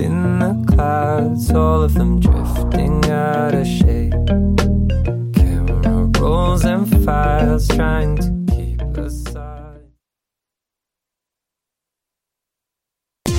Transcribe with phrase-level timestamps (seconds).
[0.00, 4.12] In the clouds, all of them drifting out of shape.
[5.34, 8.37] Camera rolls and files trying to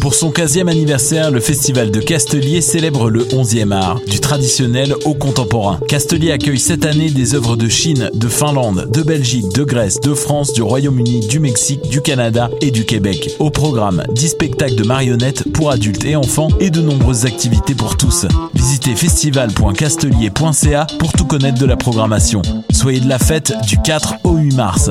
[0.00, 5.14] Pour son 15e anniversaire, le festival de Castelier célèbre le 11e art, du traditionnel au
[5.14, 5.80] contemporain.
[5.88, 10.14] Castelier accueille cette année des œuvres de Chine, de Finlande, de Belgique, de Grèce, de
[10.14, 13.30] France, du Royaume-Uni, du Mexique, du Canada et du Québec.
[13.38, 17.96] Au programme, 10 spectacles de marionnettes pour adultes et enfants et de nombreuses activités pour
[17.96, 18.26] tous.
[18.54, 22.42] Visitez festival.castelier.ca pour tout connaître de la programmation.
[22.72, 24.90] Soyez de la fête du 4 au 8 mars.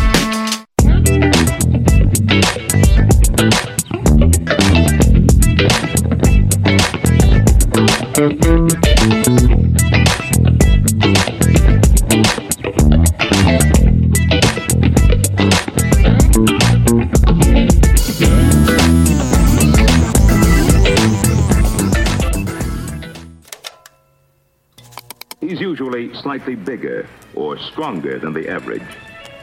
[26.41, 28.81] slightly bigger or stronger than the average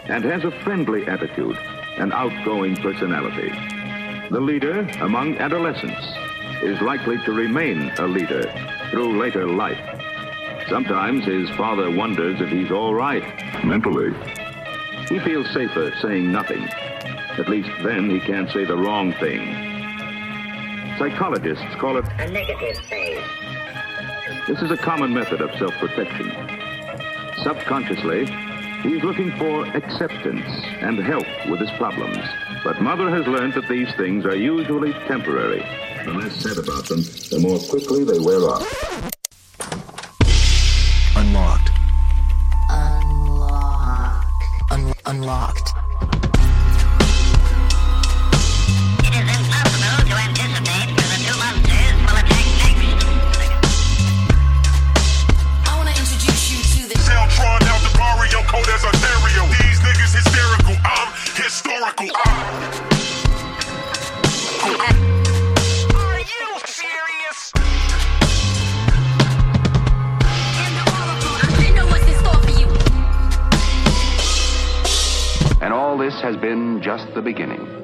[0.07, 1.57] and has a friendly attitude
[1.99, 3.51] and outgoing personality.
[4.31, 6.05] The leader among adolescents
[6.63, 8.43] is likely to remain a leader
[8.91, 9.79] through later life.
[10.69, 13.23] Sometimes his father wonders if he's all right
[13.65, 14.13] mentally.
[15.09, 16.65] He feels safer saying nothing.
[17.39, 19.47] At least then he can't say the wrong thing.
[20.99, 23.23] Psychologists call it a negative phase.
[24.49, 26.68] this is a common method of self-protection.
[27.43, 28.27] Subconsciously,
[28.83, 30.45] he's looking for acceptance
[30.81, 32.19] and help with his problems.
[32.65, 35.61] But mother has learned that these things are usually temporary.
[36.05, 38.67] The less said about them, the more quickly they wear off.
[41.17, 41.71] Unlocked.
[42.71, 44.73] Unlocked.
[44.73, 45.75] Un- unlocked.
[76.19, 77.78] This has been just the beginning.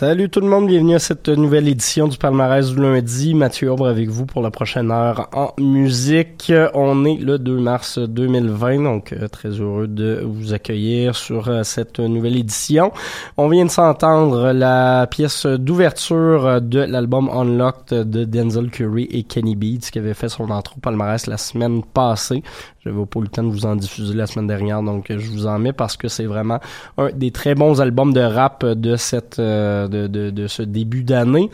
[0.00, 3.34] Salut tout le monde, bienvenue à cette nouvelle édition du palmarès du lundi.
[3.34, 6.50] Mathieu Aubre avec vous pour la prochaine heure en musique.
[6.72, 11.64] On est le 2 mars 2020, donc euh, très heureux de vous accueillir sur euh,
[11.64, 12.92] cette nouvelle édition.
[13.36, 19.54] On vient de s'entendre la pièce d'ouverture de l'album Unlocked de Denzel Curry et Kenny
[19.54, 22.42] Beats qui avait fait son entrée au palmarès la semaine passée.
[22.82, 25.46] J'avais pas eu le temps de vous en diffuser la semaine dernière, donc je vous
[25.46, 26.60] en mets parce que c'est vraiment
[26.96, 31.50] un des très bons albums de rap de cette euh, de, ce début d'année.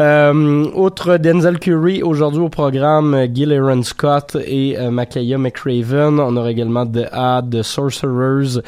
[0.00, 6.20] Euh, outre Denzel Curry, aujourd'hui au programme, euh, Gil Aaron Scott et euh, Makaya McRaven.
[6.20, 8.60] On aura également The Ad, The Sorcerers,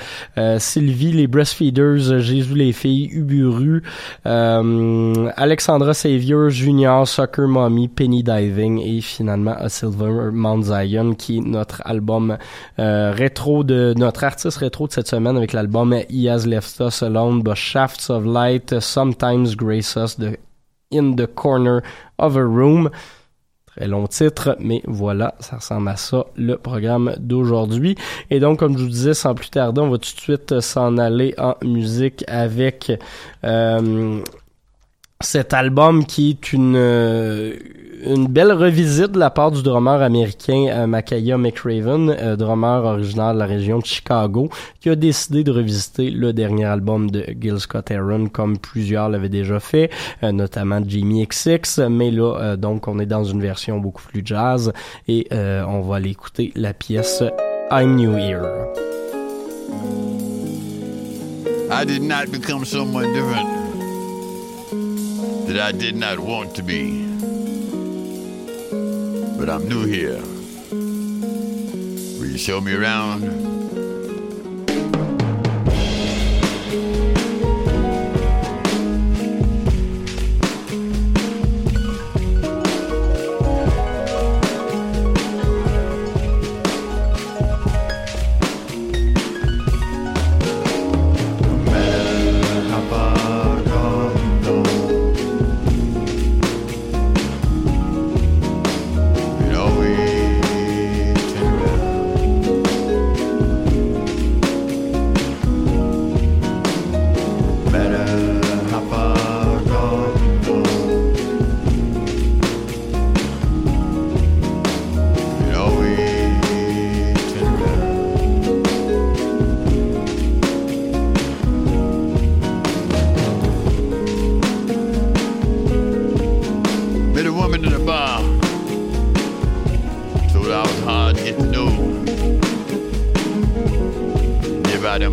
[0.58, 3.82] Sylvie, les Breastfeeders, Jésus les filles, Uburu,
[4.24, 11.40] Alexandra Savior, Junior, Soccer Mommy, Penny Diving et finalement A Silver Mount Zion qui est
[11.40, 12.36] notre album
[12.78, 17.02] euh, rétro de notre artiste rétro de cette semaine avec l'album He Has Left Us
[17.02, 18.78] Alone, The Shafts of Light,
[19.10, 20.38] Sometimes Grace Us, The
[20.92, 21.82] In the Corner
[22.18, 22.90] of a Room.
[23.66, 27.96] Très long titre, mais voilà, ça ressemble à ça, le programme d'aujourd'hui.
[28.30, 30.96] Et donc, comme je vous disais, sans plus tarder, on va tout de suite s'en
[30.96, 32.92] aller en musique avec
[33.42, 34.20] euh,
[35.20, 37.54] cet album qui est une, euh,
[38.06, 43.34] une belle revisite de la part du drummer américain euh, Makaya McRaven, euh, drummer originaire
[43.34, 44.48] de la région de Chicago,
[44.80, 49.28] qui a décidé de revisiter le dernier album de Gil Scott Aaron comme plusieurs l'avaient
[49.28, 49.90] déjà fait,
[50.22, 54.72] euh, notamment Jimmy XX, mais là, donc, on est dans une version beaucoup plus jazz
[55.08, 57.22] et on va aller écouter la pièce
[57.70, 58.46] I'm New Here.
[61.70, 63.59] I did not become someone different
[65.46, 67.06] that I did not want to be.
[69.38, 70.20] But I'm new here.
[72.18, 73.49] Will you show me around?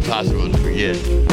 [0.07, 1.26] Impossible to forget.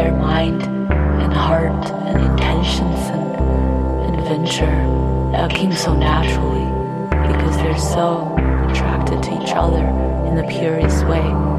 [0.00, 4.78] their mind and heart and intentions and adventure
[5.30, 6.64] that came so naturally
[7.30, 8.34] because they're so
[8.70, 9.84] attracted to each other
[10.26, 11.49] in the purest way.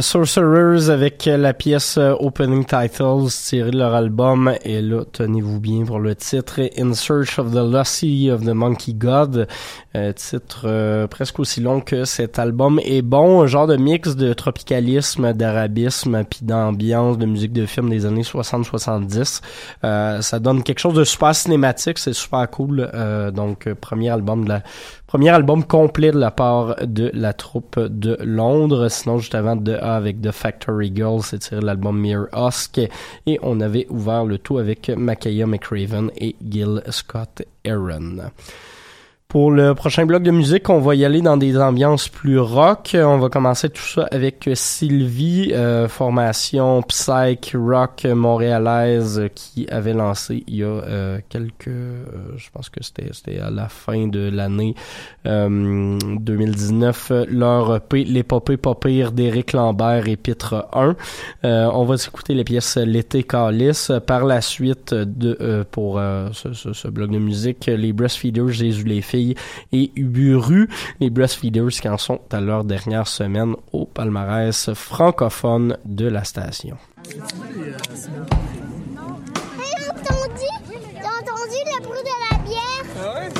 [0.00, 4.54] The Sorcerers avec la pièce euh, Opening Titles tirée de leur album.
[4.64, 8.94] Et là, tenez-vous bien pour le titre In Search of the Lusty of the Monkey
[8.94, 9.46] God.
[9.94, 13.42] Euh, titre euh, presque aussi long que cet album est bon.
[13.42, 18.22] Un genre de mix de tropicalisme, d'arabisme, puis d'ambiance de musique de film des années
[18.22, 19.42] 60-70.
[19.82, 21.98] ça donne quelque chose de super cinématique.
[21.98, 22.90] C'est super cool.
[23.34, 24.62] donc, premier album de la
[25.10, 28.88] Premier album complet de la part de la troupe de Londres.
[28.88, 32.78] Sinon, juste avant de A avec The Factory Girls, c'est tiré l'album Mere Husk.
[33.26, 38.30] Et on avait ouvert le tout avec Makaya McRaven et Gil Scott Aaron.
[39.30, 42.96] Pour le prochain bloc de musique, on va y aller dans des ambiances plus rock.
[42.96, 50.42] On va commencer tout ça avec Sylvie, euh, formation psych rock montréalaise qui avait lancé
[50.48, 52.02] il y a euh, quelques, euh,
[52.38, 54.74] je pense que c'était à la fin de l'année
[55.24, 60.96] 2019 leur EP l'épopée pas pire d'Éric Lambert épître 1.
[61.44, 63.92] on va écouter les pièces L'été calice.
[64.08, 66.00] Par la suite de pour
[66.32, 69.19] ce, ce, ce bloc de musique, les Breastfeeders Jésus les filles
[69.72, 70.68] et Uburu,
[71.00, 76.76] les breastfeeders qui en sont à leur dernière semaine au palmarès francophone de la station.
[77.06, 77.16] Hey,
[79.88, 80.50] entendu?
[81.02, 83.39] T'as entendu le bruit de la bière?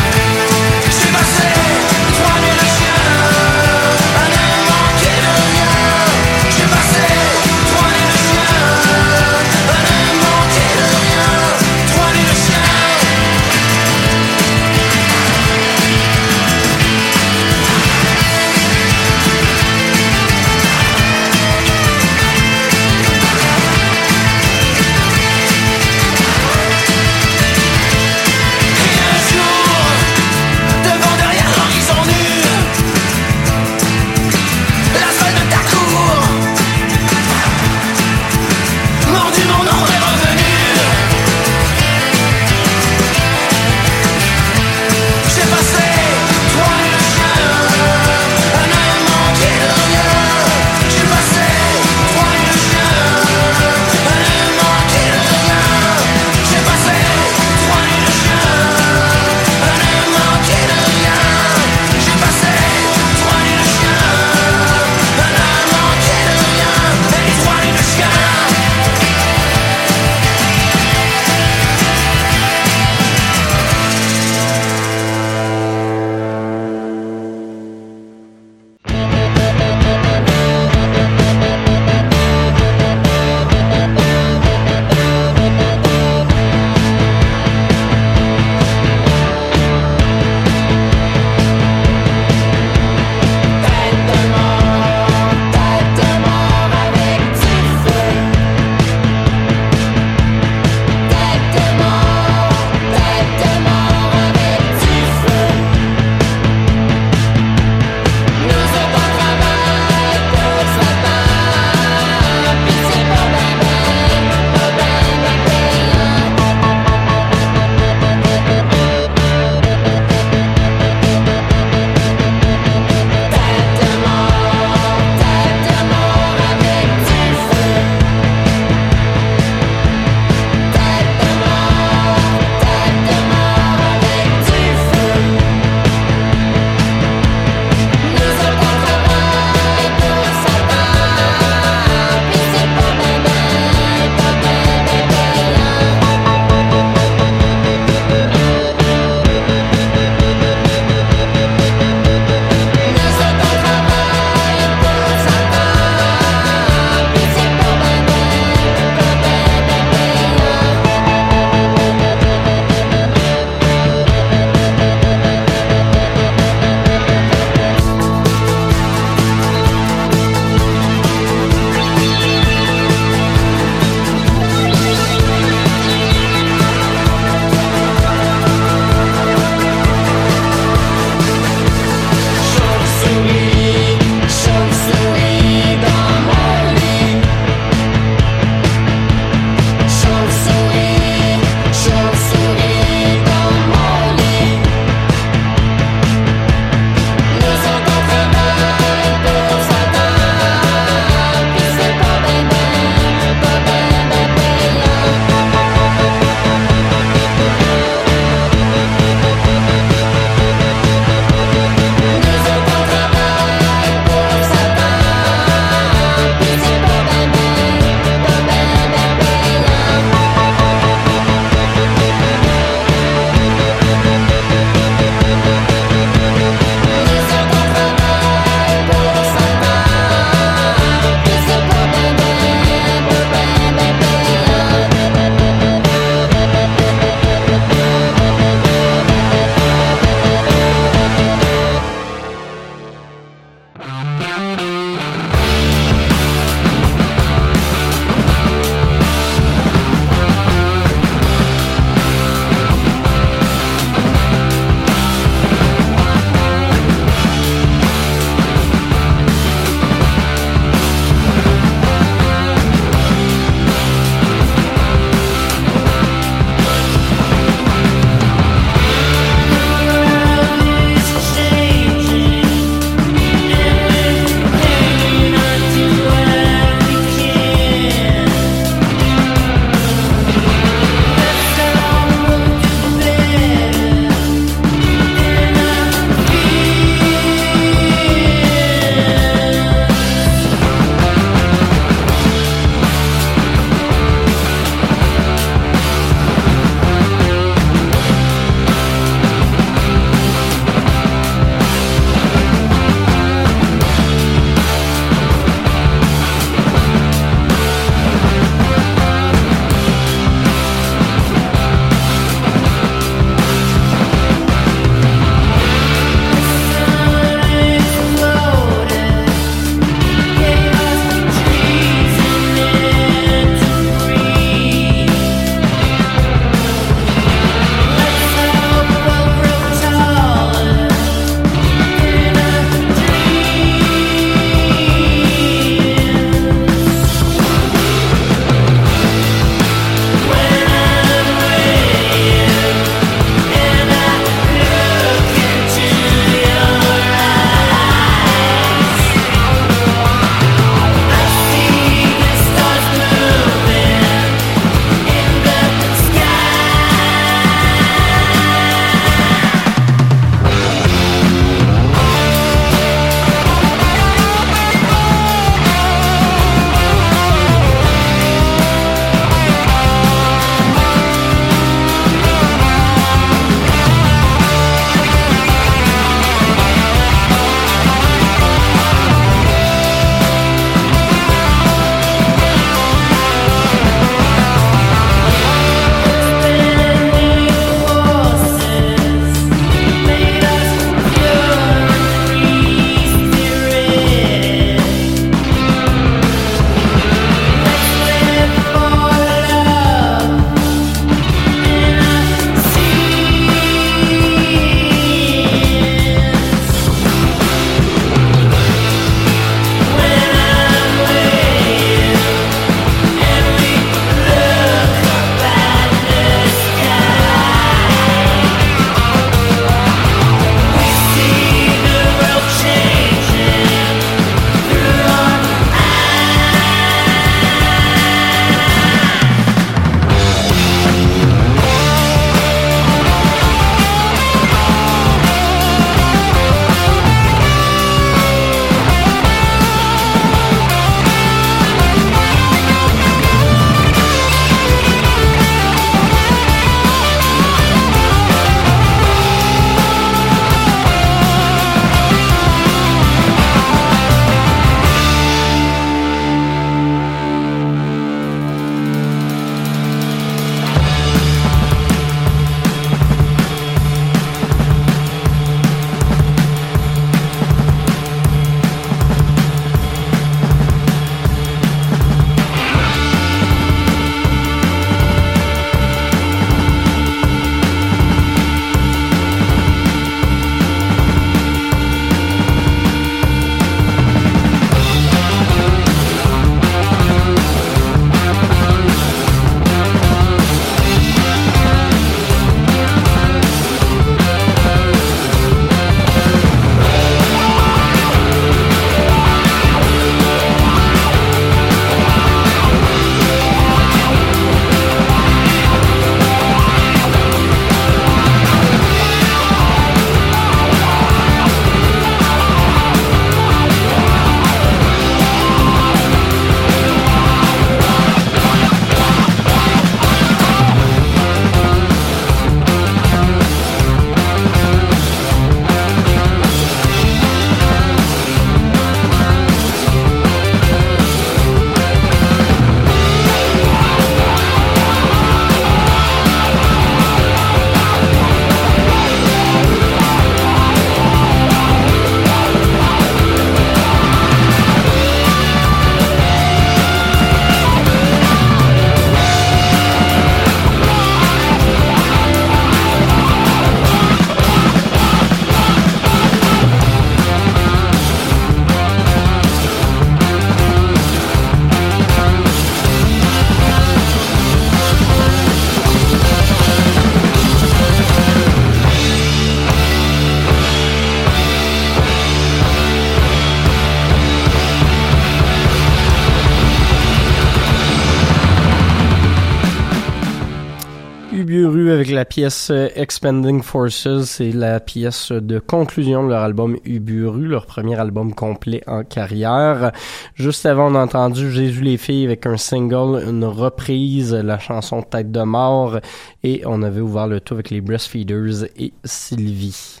[582.16, 587.66] La pièce euh, Expanding Forces, c'est la pièce de conclusion de leur album Uburu, leur
[587.66, 589.92] premier album complet en carrière.
[590.34, 595.02] Juste avant, on a entendu Jésus les filles avec un single, une reprise, la chanson
[595.02, 595.98] Tête de mort,
[596.42, 600.00] et on avait ouvert le tout avec les Breastfeeders et Sylvie.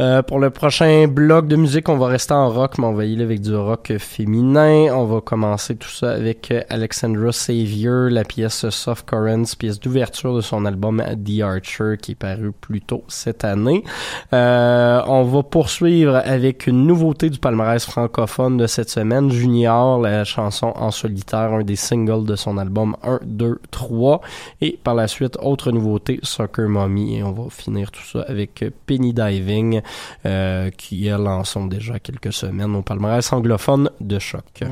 [0.00, 3.04] Euh, pour le prochain bloc de musique, on va rester en rock, mais on va
[3.04, 4.92] y aller avec du rock féminin.
[4.92, 10.34] On va commencer tout ça avec euh, Alexandra Savior, la pièce Soft Currents, pièce d'ouverture
[10.34, 13.84] de son album The Archer qui est paru plus tôt cette année.
[14.32, 20.24] Euh, on va poursuivre avec une nouveauté du palmarès francophone de cette semaine, Junior, la
[20.24, 24.20] chanson en solitaire, un des singles de son album 1, 2, 3.
[24.60, 27.18] Et par la suite, autre nouveauté, Soccer Mommy.
[27.18, 29.80] Et on va finir tout ça avec Penny Diving euh,
[30.76, 34.64] qui elles en sont déjà quelques semaines au palmarès anglophone de choc.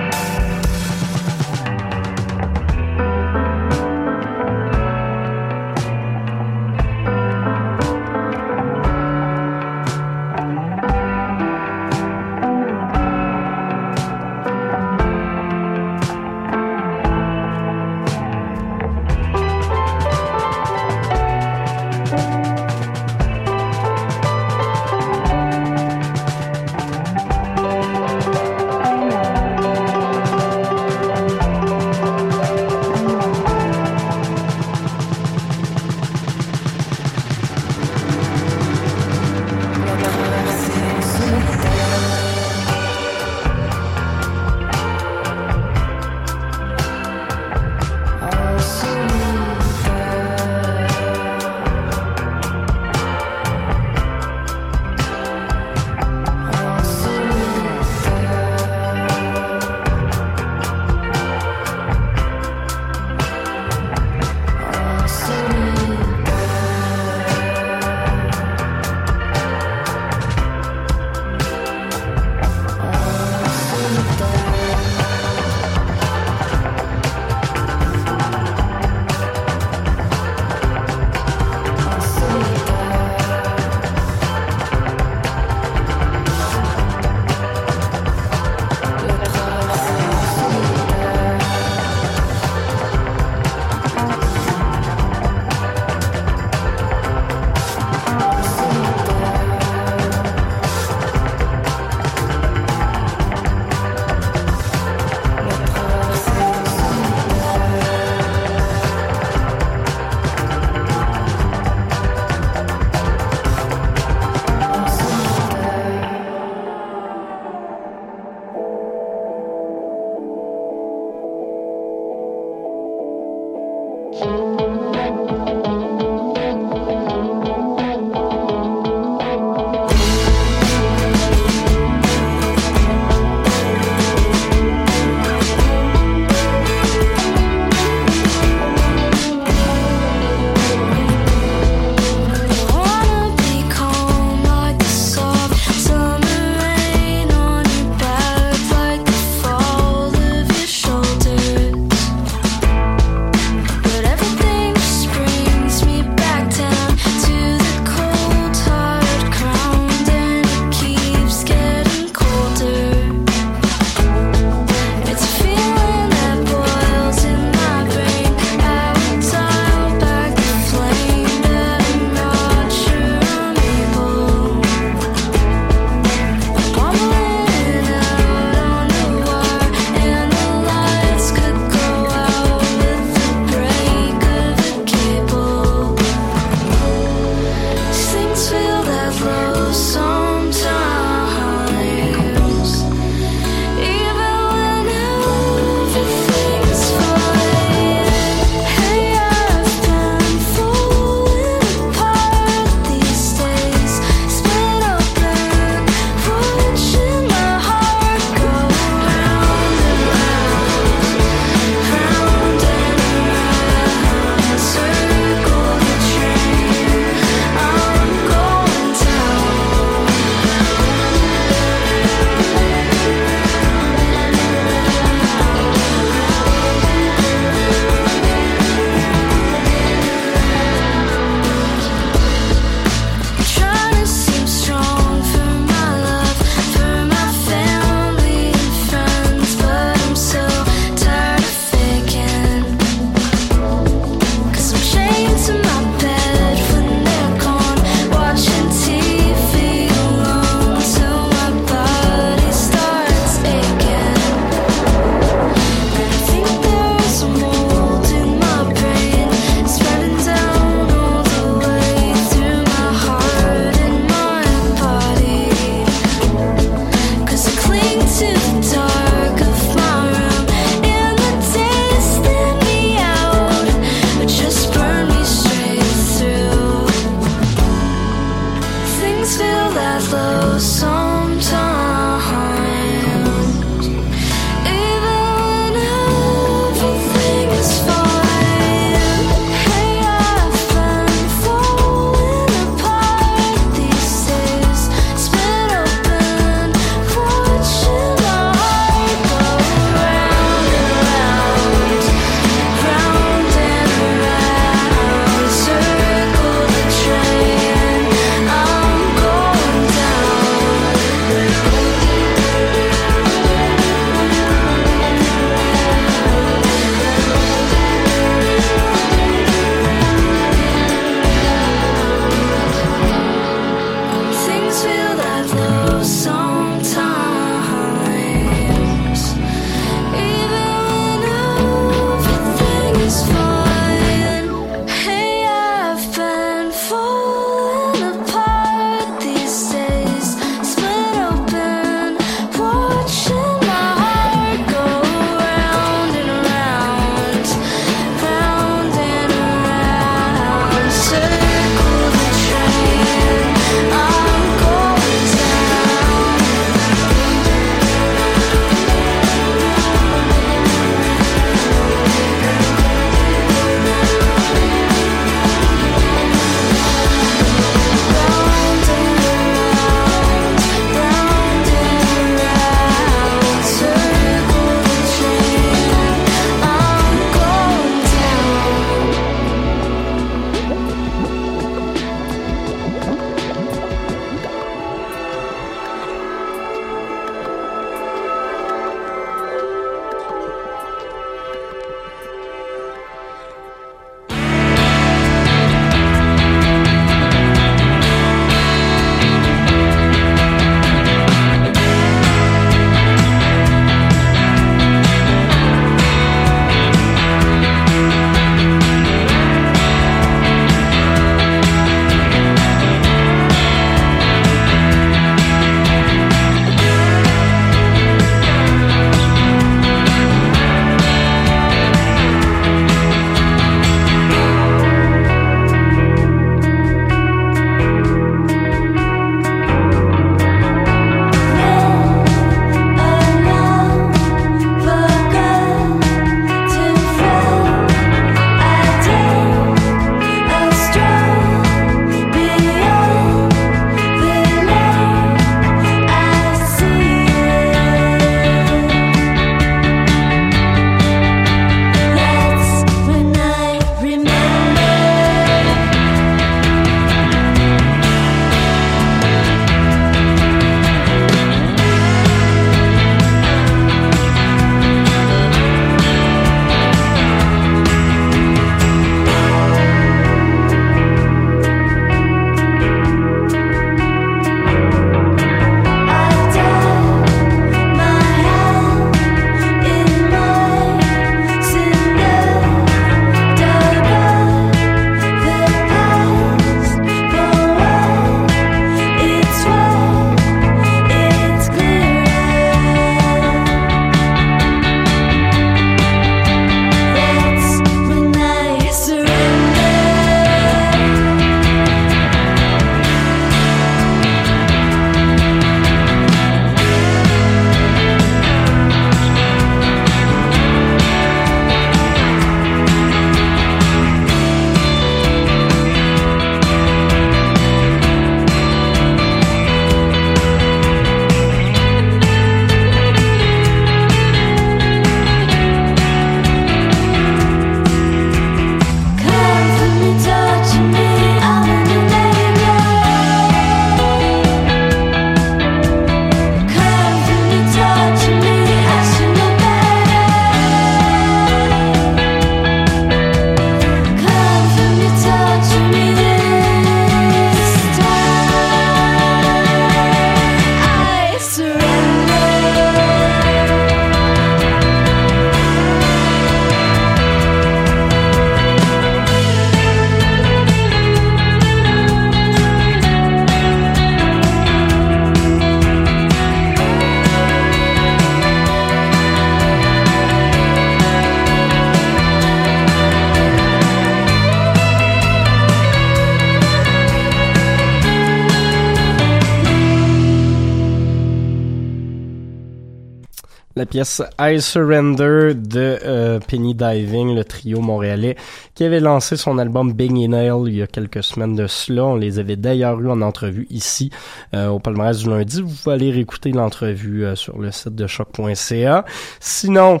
[583.84, 588.34] La pièce I Surrender de euh, Penny Diving, le trio montréalais,
[588.74, 592.06] qui avait lancé son album Big in il y a quelques semaines de cela.
[592.06, 594.08] On les avait d'ailleurs eu en entrevue ici
[594.54, 595.60] euh, au palmarès du lundi.
[595.60, 599.04] Vous pouvez aller réécouter l'entrevue euh, sur le site de choc.ca.
[599.38, 600.00] Sinon,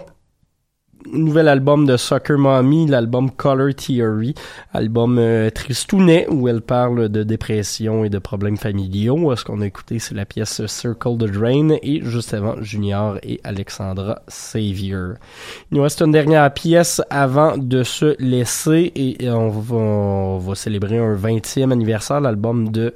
[1.12, 4.34] nouvel album de Soccer Mommy, l'album Color Theory,
[4.72, 9.34] album euh, tristounet où elle parle de dépression et de problèmes familiaux.
[9.36, 13.40] Ce qu'on a écouté, c'est la pièce Circle the Drain et juste avant Junior et
[13.44, 15.14] Alexandra Savior.
[15.70, 20.54] Il nous reste une dernière pièce avant de se laisser et on va, on va
[20.54, 22.94] célébrer un 20e anniversaire, l'album de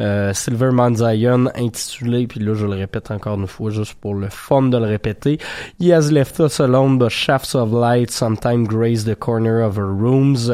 [0.00, 4.14] euh, Silver Mount Zion intitulé, puis là je le répète encore une fois juste pour
[4.14, 5.38] le fun de le répéter,
[5.78, 10.52] He left us alone but shafts of light sometimes graze the corner of our rooms.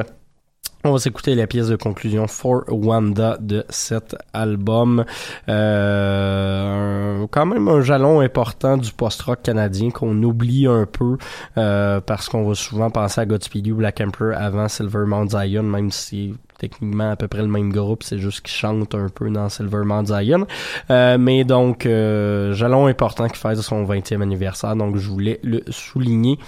[0.86, 5.04] On va s'écouter la pièce de conclusion For Wanda de cet album.
[5.48, 11.16] Euh, quand même un jalon important du post-rock canadien qu'on oublie un peu
[11.58, 15.64] euh, parce qu'on va souvent penser à Godspeed You, Black Emperor avant Silver Mount Zion,
[15.64, 19.30] même si techniquement à peu près le même groupe, c'est juste qu'ils chantent un peu
[19.30, 20.46] dans Silver Mount Zion.
[20.90, 25.62] Euh, mais donc, euh, jalon important qui fête son 20e anniversaire, donc je voulais le
[25.68, 26.38] souligner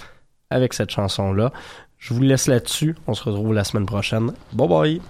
[0.49, 1.51] avec cette chanson-là.
[1.97, 2.95] Je vous laisse là-dessus.
[3.07, 4.31] On se retrouve la semaine prochaine.
[4.53, 5.01] Bye bye!